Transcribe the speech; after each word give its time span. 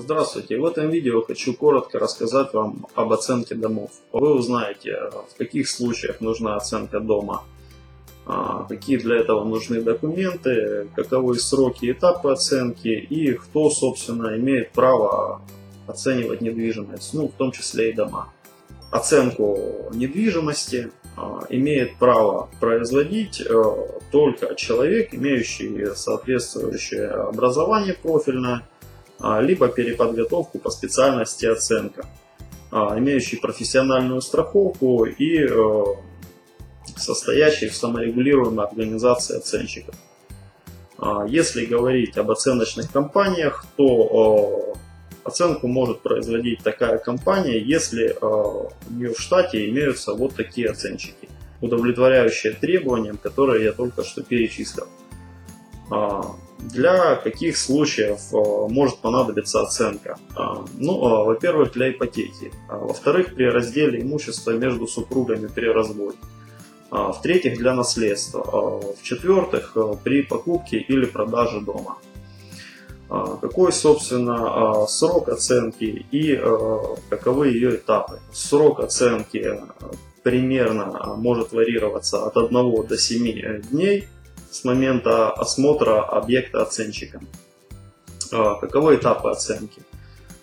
Здравствуйте! 0.00 0.56
В 0.58 0.64
этом 0.64 0.90
видео 0.90 1.22
хочу 1.22 1.54
коротко 1.54 1.98
рассказать 1.98 2.54
вам 2.54 2.86
об 2.94 3.12
оценке 3.12 3.56
домов. 3.56 3.90
Вы 4.12 4.32
узнаете, 4.32 5.10
в 5.10 5.36
каких 5.36 5.68
случаях 5.68 6.20
нужна 6.20 6.54
оценка 6.54 7.00
дома, 7.00 7.42
а, 8.24 8.64
какие 8.68 8.96
для 8.98 9.16
этого 9.16 9.42
нужны 9.42 9.82
документы, 9.82 10.86
каковы 10.94 11.36
сроки 11.40 11.86
и 11.86 11.90
этапы 11.90 12.30
оценки 12.30 12.86
и 12.86 13.32
кто, 13.32 13.70
собственно, 13.70 14.36
имеет 14.36 14.70
право 14.70 15.42
оценивать 15.88 16.42
недвижимость, 16.42 17.12
ну, 17.12 17.26
в 17.26 17.32
том 17.32 17.50
числе 17.50 17.90
и 17.90 17.92
дома. 17.92 18.32
Оценку 18.92 19.90
недвижимости 19.92 20.92
а, 21.16 21.40
имеет 21.48 21.96
право 21.96 22.48
производить 22.60 23.40
э, 23.40 23.62
только 24.12 24.54
человек, 24.54 25.12
имеющий 25.12 25.86
соответствующее 25.96 27.08
образование 27.08 27.94
профильное, 27.94 28.62
либо 29.20 29.68
переподготовку 29.68 30.58
по 30.58 30.70
специальности 30.70 31.46
оценка, 31.46 32.06
а, 32.70 32.98
имеющий 32.98 33.36
профессиональную 33.36 34.20
страховку 34.20 35.06
и 35.06 35.38
э, 35.40 35.84
состоящий 36.96 37.68
в 37.68 37.74
саморегулируемой 37.74 38.66
организации 38.66 39.38
оценщиков. 39.38 39.94
А, 40.98 41.24
если 41.26 41.64
говорить 41.64 42.18
об 42.18 42.30
оценочных 42.30 42.92
компаниях, 42.92 43.64
то 43.76 44.74
оценку 45.24 45.66
может 45.66 46.00
производить 46.00 46.62
такая 46.62 46.98
компания, 46.98 47.58
если 47.58 48.16
у 48.20 48.70
нее 48.90 49.14
в 49.14 49.20
штате 49.20 49.68
имеются 49.68 50.14
вот 50.14 50.34
такие 50.34 50.70
оценщики, 50.70 51.28
удовлетворяющие 51.60 52.52
требованиям, 52.52 53.18
которые 53.18 53.64
я 53.64 53.72
только 53.72 54.04
что 54.04 54.22
перечислил 54.22 54.88
для 56.58 57.16
каких 57.16 57.56
случаев 57.56 58.20
э, 58.32 58.72
может 58.72 58.98
понадобиться 58.98 59.62
оценка? 59.62 60.18
А, 60.34 60.64
ну, 60.76 61.04
а, 61.04 61.24
во-первых, 61.24 61.72
для 61.72 61.90
ипотеки. 61.90 62.52
А, 62.68 62.78
во-вторых, 62.78 63.34
при 63.34 63.44
разделе 63.44 64.02
имущества 64.02 64.52
между 64.52 64.86
супругами 64.86 65.46
при 65.46 65.66
разводе. 65.66 66.18
В-третьих, 66.90 67.58
для 67.58 67.74
наследства. 67.74 68.80
В-четвертых, 68.98 69.72
э, 69.76 69.94
при 70.02 70.22
покупке 70.22 70.78
или 70.78 71.04
продаже 71.04 71.60
дома. 71.60 71.98
Какой, 73.40 73.72
собственно, 73.72 74.86
срок 74.86 75.30
оценки 75.30 76.04
и 76.10 76.34
э, 76.34 76.78
каковы 77.08 77.48
ее 77.48 77.76
этапы? 77.76 78.20
Срок 78.32 78.80
оценки 78.80 79.62
примерно 80.22 81.14
может 81.16 81.52
варьироваться 81.52 82.26
от 82.26 82.36
1 82.36 82.86
до 82.86 82.98
7 82.98 83.62
дней 83.62 84.08
с 84.50 84.64
момента 84.64 85.30
осмотра 85.30 86.02
объекта 86.02 86.62
оценщиком. 86.62 87.28
А, 88.32 88.54
каковы 88.56 88.96
этапы 88.96 89.30
оценки? 89.30 89.82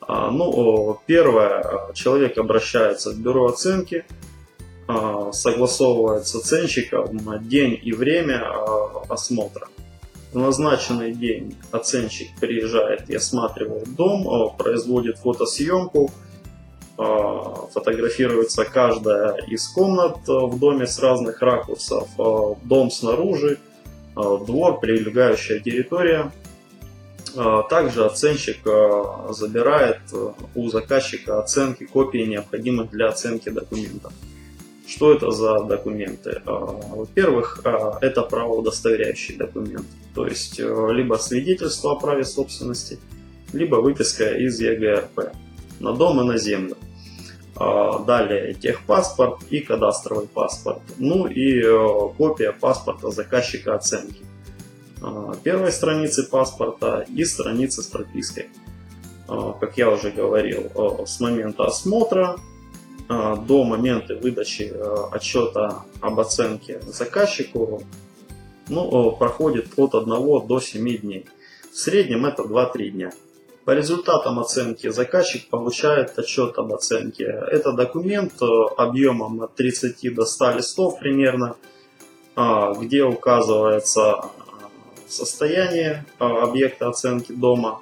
А, 0.00 0.30
ну, 0.30 1.00
первое, 1.06 1.92
человек 1.94 2.38
обращается 2.38 3.10
в 3.10 3.18
бюро 3.18 3.46
оценки, 3.46 4.04
а, 4.86 5.32
согласовывает 5.32 6.26
с 6.26 6.34
оценщиком 6.34 7.48
день 7.48 7.78
и 7.82 7.92
время 7.92 8.44
осмотра. 9.08 9.68
В 10.32 10.38
назначенный 10.38 11.12
день 11.12 11.56
оценщик 11.70 12.28
приезжает 12.38 13.08
и 13.08 13.16
осматривает 13.16 13.94
дом, 13.94 14.54
производит 14.56 15.18
фотосъемку, 15.18 16.10
фотографируется 16.96 18.64
каждая 18.64 19.36
из 19.48 19.68
комнат 19.68 20.18
в 20.26 20.58
доме 20.58 20.86
с 20.86 20.98
разных 20.98 21.40
ракурсов, 21.40 22.08
дом 22.64 22.90
снаружи, 22.90 23.58
двор, 24.16 24.80
прилегающая 24.80 25.60
территория. 25.60 26.32
Э, 27.34 27.62
также 27.68 28.04
оценщик 28.04 28.58
э, 28.64 29.04
забирает 29.30 30.00
у 30.54 30.68
заказчика 30.68 31.38
оценки 31.38 31.84
копии 31.84 32.26
необходимых 32.26 32.90
для 32.90 33.08
оценки 33.08 33.50
документов. 33.50 34.12
Что 34.86 35.12
это 35.12 35.30
за 35.32 35.64
документы? 35.64 36.40
Во-первых, 36.44 37.60
это 38.00 38.22
правоудостоверяющий 38.22 39.34
документ, 39.34 39.86
то 40.14 40.28
есть 40.28 40.60
либо 40.60 41.16
свидетельство 41.16 41.90
о 41.90 41.96
праве 41.96 42.24
собственности, 42.24 43.00
либо 43.52 43.76
выписка 43.76 44.30
из 44.36 44.60
ЕГРП 44.60 45.32
на 45.80 45.92
дом 45.92 46.20
и 46.20 46.24
на 46.24 46.38
землю. 46.38 46.76
А, 47.58 48.00
далее 48.00 48.52
техпаспорт 48.52 49.40
и 49.50 49.60
кадастровый 49.60 50.26
паспорт. 50.26 50.82
Ну 50.98 51.26
и 51.26 51.62
э, 51.62 52.08
копия 52.18 52.52
паспорта 52.52 53.10
заказчика 53.10 53.74
оценки. 53.74 54.20
А, 55.02 55.34
первой 55.42 55.72
страницы 55.72 56.28
паспорта 56.28 57.06
и 57.08 57.24
страницы 57.24 57.82
с 57.82 57.86
пропиской. 57.86 58.48
А, 59.26 59.52
как 59.52 59.78
я 59.78 59.88
уже 59.90 60.10
говорил, 60.10 60.70
э, 60.74 61.06
с 61.06 61.18
момента 61.18 61.64
осмотра 61.64 62.36
до 63.08 63.62
момента 63.62 64.16
выдачи 64.16 64.72
э, 64.74 64.94
отчета 65.12 65.84
об 66.00 66.18
оценке 66.18 66.80
заказчику 66.88 67.84
ну, 68.68 69.12
проходит 69.12 69.68
от 69.76 69.94
1 69.94 70.46
до 70.46 70.60
7 70.60 70.98
дней. 70.98 71.26
В 71.72 71.76
среднем 71.76 72.26
это 72.26 72.42
2-3 72.42 72.88
дня. 72.90 73.12
По 73.66 73.72
результатам 73.72 74.38
оценки 74.38 74.88
заказчик 74.90 75.48
получает 75.48 76.16
отчет 76.16 76.56
об 76.56 76.72
оценке. 76.72 77.24
Это 77.24 77.72
документ 77.72 78.34
э, 78.40 78.46
объемом 78.76 79.42
от 79.42 79.56
30 79.56 80.14
до 80.14 80.24
100 80.24 80.52
листов 80.52 81.00
примерно, 81.00 81.56
а, 82.36 82.74
где 82.74 83.02
указывается 83.02 84.20
э, 84.22 85.08
состояние 85.08 86.06
э, 86.20 86.24
объекта 86.24 86.88
оценки 86.88 87.32
дома, 87.32 87.80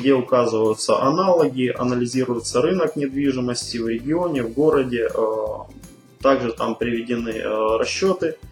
где 0.00 0.14
указываются 0.14 1.00
аналоги, 1.00 1.72
анализируется 1.72 2.60
рынок 2.60 2.96
недвижимости 2.96 3.76
в 3.78 3.86
регионе, 3.86 4.42
в 4.42 4.52
городе. 4.52 5.08
Также 6.20 6.52
там 6.52 6.74
приведены 6.74 7.40
расчеты 7.78 8.36
Э, 8.42 8.49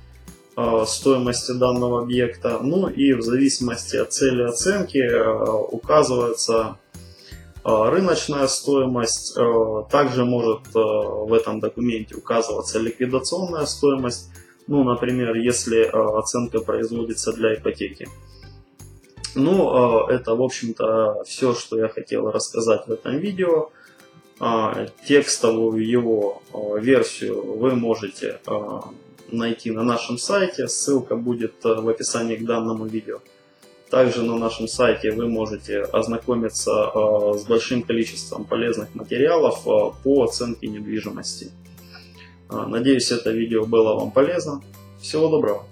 стоимости 0.86 1.52
данного 1.52 2.02
объекта. 2.02 2.58
Ну 2.60 2.88
и 2.88 3.12
в 3.12 3.22
зависимости 3.22 3.96
от 3.96 4.12
цели 4.12 4.42
оценки 4.42 4.98
э, 4.98 5.50
указывается 5.70 6.78
э, 7.64 7.90
рыночная 7.90 8.48
стоимость. 8.48 9.36
Также 9.90 10.24
может 10.24 10.62
в 10.72 11.32
этом 11.32 11.60
документе 11.60 12.16
указываться 12.16 12.78
ликвидационная 12.78 13.66
стоимость. 13.66 14.30
Ну, 14.66 14.84
например, 14.84 15.34
если 15.36 15.82
оценка 15.84 16.60
производится 16.60 17.32
для 17.32 17.54
ипотеки. 17.54 18.08
Ну, 19.34 20.08
это, 20.08 20.34
в 20.34 20.42
общем-то, 20.42 21.22
все, 21.24 21.54
что 21.54 21.78
я 21.78 21.88
хотел 21.88 22.30
рассказать 22.30 22.86
в 22.86 22.92
этом 22.92 23.18
видео. 23.18 23.70
Текстовую 25.06 25.86
его 25.86 26.42
версию 26.80 27.56
вы 27.56 27.74
можете 27.74 28.40
найти 29.32 29.70
на 29.70 29.82
нашем 29.82 30.18
сайте. 30.18 30.68
Ссылка 30.68 31.16
будет 31.16 31.64
э, 31.64 31.74
в 31.74 31.88
описании 31.88 32.36
к 32.36 32.44
данному 32.44 32.86
видео. 32.86 33.20
Также 33.90 34.22
на 34.22 34.36
нашем 34.36 34.68
сайте 34.68 35.10
вы 35.10 35.28
можете 35.28 35.80
ознакомиться 35.80 36.70
э, 36.70 37.38
с 37.38 37.44
большим 37.44 37.82
количеством 37.82 38.44
полезных 38.44 38.94
материалов 38.94 39.66
э, 39.66 40.02
по 40.02 40.24
оценке 40.24 40.68
недвижимости. 40.68 41.50
Надеюсь, 42.50 43.12
это 43.12 43.30
видео 43.30 43.66
было 43.66 43.94
вам 43.94 44.10
полезно. 44.10 44.62
Всего 45.00 45.28
доброго! 45.28 45.66